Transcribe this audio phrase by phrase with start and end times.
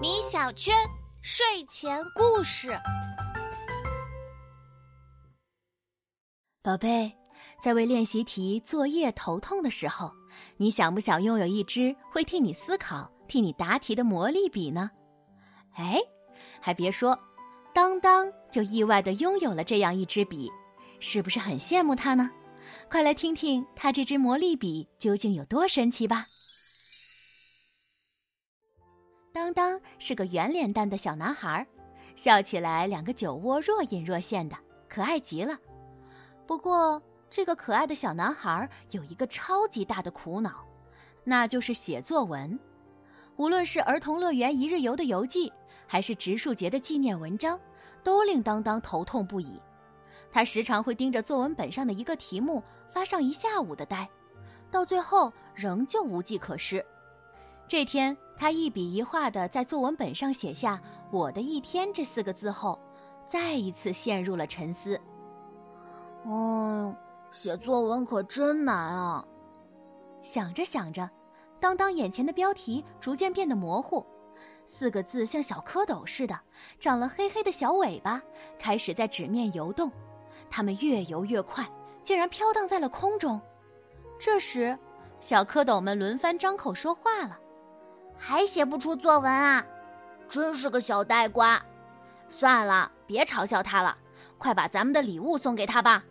[0.00, 0.74] 米小圈
[1.22, 2.76] 睡前故事，
[6.62, 7.12] 宝贝，
[7.62, 10.12] 在为练习题作业头痛的时候，
[10.56, 14.90] 你想不想拥有一支会替你思考、替你答题的魔力笔呢？
[15.74, 16.00] 哎，
[16.60, 17.18] 还别说，
[17.72, 20.50] 当当就意外的拥有了这样一支笔，
[21.00, 22.30] 是不是很羡慕他呢？
[22.90, 26.24] 快来听听他这支魔力笔究竟有多神奇吧！
[29.36, 31.64] 当当是个圆脸蛋的小男孩，
[32.14, 34.56] 笑起来两个酒窝若隐若现的，
[34.88, 35.54] 可爱极了。
[36.46, 40.64] 不过，这个可爱的小男孩有一个超级大的苦恼，
[41.22, 42.58] 那就是写作文。
[43.36, 45.52] 无论是儿童乐园一日游的游记，
[45.86, 47.60] 还是植树节的纪念文章，
[48.02, 49.60] 都令当当头痛不已。
[50.32, 54.08] 他时常会盯着作文本上的一个题目发上一下午的呆，
[54.70, 56.82] 到最后仍旧无计可施。
[57.68, 62.78] 这天，他一笔一画的在作文本上写下“我的一天”这四个字后，
[63.26, 65.00] 再一次陷入了沉思。
[66.26, 66.94] 嗯，
[67.30, 69.24] 写作文可真难啊！
[70.22, 71.08] 想着想着，
[71.58, 74.04] 当当眼前的标题逐渐变得模糊，
[74.66, 76.38] 四个字像小蝌蚪似的，
[76.78, 78.20] 长了黑黑的小尾巴，
[78.58, 79.90] 开始在纸面游动。
[80.50, 81.66] 它们越游越快，
[82.02, 83.40] 竟然飘荡在了空中。
[84.18, 84.78] 这时，
[85.20, 87.38] 小蝌蚪们轮番张口说话了。
[88.18, 89.64] 还写不出作文啊，
[90.28, 91.62] 真是个小呆瓜！
[92.28, 93.96] 算了，别嘲笑他了，
[94.38, 96.02] 快把咱们的礼物送给他吧。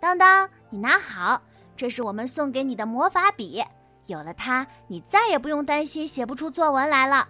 [0.00, 1.40] 当当，你拿好，
[1.76, 3.62] 这是我们送给你的魔法笔，
[4.06, 7.28] 有了它，你再也不用担心写不出作文来了。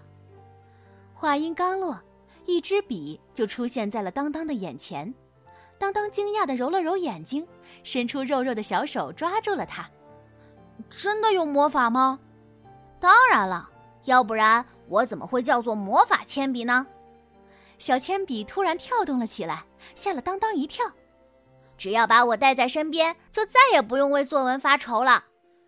[1.15, 1.99] 话音刚落，
[2.45, 5.13] 一支笔就出现在了当当的眼前。
[5.79, 7.47] 当当惊讶的揉了揉眼睛，
[7.83, 9.89] 伸出肉肉的小手抓住了它。
[10.89, 12.19] 真的有魔法吗？
[12.99, 13.69] 当然了。
[14.07, 16.87] 要不然我怎么会叫做魔法铅笔呢？
[17.79, 20.91] 小铅笔突然跳动了起来，吓了当当一跳。
[21.77, 25.25] 只要把我带在身边，就再也不用为作文发愁了。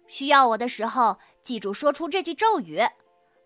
[0.06, 2.80] 需要我的时候，记住说出这句咒语：“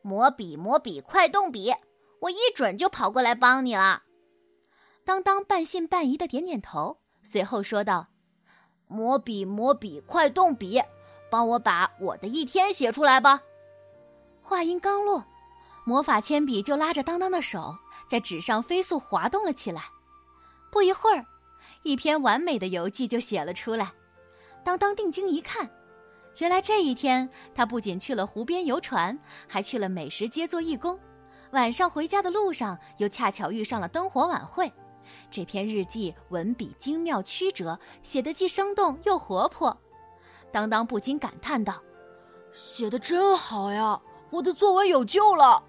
[0.00, 1.74] 魔笔，魔笔，快动笔！”
[2.20, 4.04] 我一准就跑过来帮你了。
[5.04, 8.06] 当当半信半疑的点点头，随后说道
[8.86, 10.80] ：“魔笔，魔笔，快动笔！
[11.28, 13.42] 帮我把我的一天写出来吧。”
[14.42, 15.24] 话音刚落，
[15.84, 17.74] 魔法铅笔就拉着当当的手，
[18.06, 19.84] 在纸上飞速滑动了起来。
[20.70, 21.24] 不一会儿，
[21.82, 23.90] 一篇完美的游记就写了出来。
[24.64, 25.68] 当当定睛一看，
[26.38, 30.98] 原来这一天他不仅去了湖边游船，还去了美食街做义工。
[31.52, 34.72] 晚上回家的路上，又恰巧遇上了灯火晚会。
[35.30, 39.76] 这篇日记文笔精妙曲折，写得既生动又活泼。
[40.50, 41.82] 当当不禁感叹道
[42.52, 44.00] ：“写的真好呀！”
[44.32, 45.62] 我的作文有救了。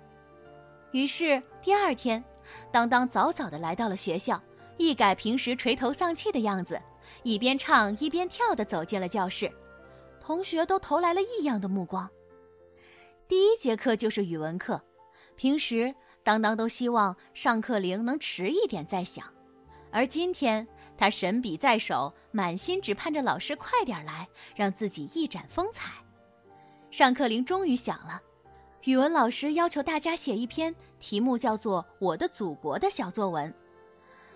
[0.94, 2.24] 于是第二天，
[2.72, 4.41] 当当早早的来到了学校，
[4.78, 6.81] 一改平时垂头丧气的样子，
[7.24, 9.51] 一边唱一边跳的走进了教室。
[10.22, 12.09] 同学都投来了异样的目光。
[13.28, 14.81] 第一节课就是语文课，
[15.35, 15.94] 平时
[16.24, 19.25] 当当都希望上课铃能迟一点再响，
[19.91, 20.66] 而今天
[20.97, 24.25] 他神笔在手，满心只盼着老师快点来，
[24.56, 25.91] 让自己一展风采。
[26.91, 28.22] 上课铃终于响了。
[28.85, 33.53] 语文老师要求大家写一篇题目叫做《我的祖国》的小作文。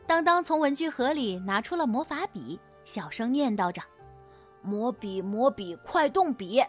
[0.06, 3.82] 当当从文具盒里拿出了魔法笔，小声念叨着
[4.64, 6.64] ：“魔笔，魔笔，快动笔！”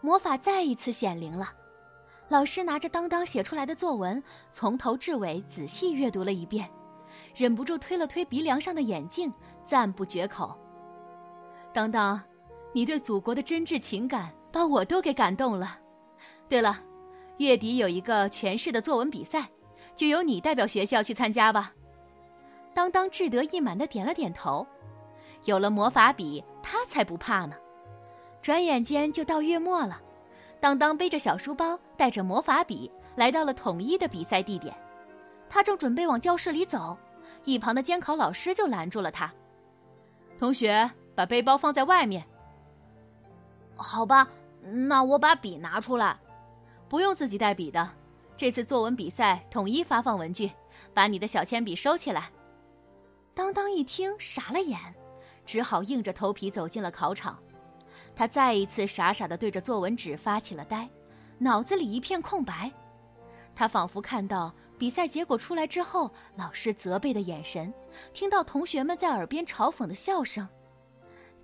[0.00, 1.52] 魔法再一次显灵了。
[2.28, 4.22] 老师拿着当当写出来的作文，
[4.52, 6.70] 从头至尾仔细阅读了一遍，
[7.34, 9.32] 忍不住推了推鼻梁上的眼镜，
[9.64, 10.56] 赞不绝口
[11.74, 12.22] ：“当当，
[12.72, 15.76] 你对祖国的真挚情感，把我都给感动了。”
[16.48, 16.78] 对了，
[17.36, 19.48] 月底有一个全市的作文比赛，
[19.94, 21.72] 就由你代表学校去参加吧。
[22.74, 24.66] 当当志得意满的点了点头。
[25.44, 27.54] 有了魔法笔，他才不怕呢。
[28.42, 30.00] 转眼间就到月末了，
[30.60, 34.74] 当当背着小书包，带着魔法笔，来到了统一的比赛地点。
[35.48, 36.96] 他正准备往教室里走，
[37.44, 39.32] 一旁的监考老师就拦住了他
[40.38, 42.24] ：“同学，把背包放在外面。”
[43.76, 44.28] 好吧，
[44.62, 46.18] 那我把笔拿出来。
[46.88, 47.88] 不用自己带笔的，
[48.36, 50.50] 这次作文比赛统一发放文具，
[50.94, 52.30] 把你的小铅笔收起来。
[53.34, 54.78] 当当一听傻了眼，
[55.44, 57.38] 只好硬着头皮走进了考场。
[58.16, 60.88] 他再一次傻傻的对着作文纸发起了呆，
[61.38, 62.72] 脑子里一片空白。
[63.54, 67.72] 他仿佛看到比赛结果出来之后，老师责备的眼神，
[68.12, 70.48] 听到同学们在耳边嘲讽的笑声，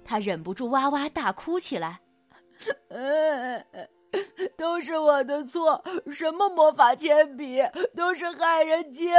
[0.04, 2.00] 他忍不住哇哇大哭起来。
[4.56, 5.82] 都是我的错，
[6.12, 7.60] 什么魔法铅笔
[7.96, 9.12] 都是害人精。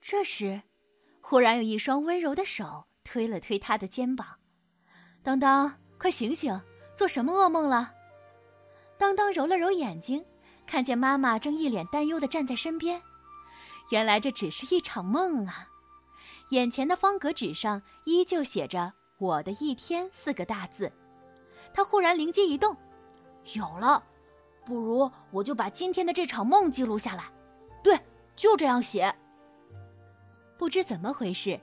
[0.00, 0.60] 这时，
[1.20, 4.26] 忽然有一双温柔的手推了推他的肩膀。
[5.22, 6.60] 当当，快醒醒，
[6.94, 7.92] 做什么噩梦了？
[8.96, 10.24] 当当揉了揉眼睛，
[10.66, 13.00] 看见妈妈正一脸担忧的站在身边。
[13.90, 15.68] 原来这只是一场梦啊！
[16.50, 20.90] 眼前的方格纸上依旧写着“我的一天”四个大字。
[21.74, 22.76] 他忽然灵机一动。
[23.54, 24.02] 有了，
[24.64, 27.24] 不如我就把今天的这场梦记录下来。
[27.82, 27.98] 对，
[28.34, 29.14] 就这样写。
[30.58, 31.60] 不知怎么回事，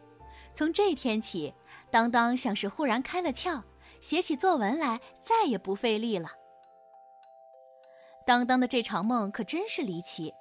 [0.54, 1.54] 从这天起，
[1.92, 3.62] 当当像是忽然开了窍，
[4.00, 6.30] 写起作文来再也不费力了。
[8.26, 10.32] 当当的这场梦可真是离奇，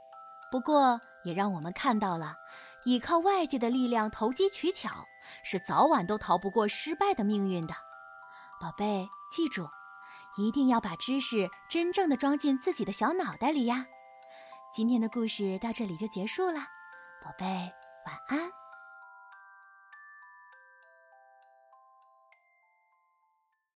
[0.51, 2.37] 不过也让我们看到了，
[2.85, 4.91] 依靠外界的力量投机取巧，
[5.43, 7.75] 是早晚都逃不过失败的命运的。
[8.61, 9.67] 宝贝，记住。
[10.37, 13.87] 一定要把知识真正的装进自己的小脑袋里呀！
[14.75, 16.61] 今天的故事到这里就结束了，
[17.23, 18.62] 宝贝，晚安。